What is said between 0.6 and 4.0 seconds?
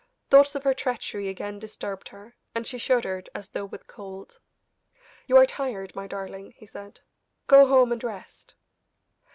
her treachery again disturbed her, and she shuddered as though with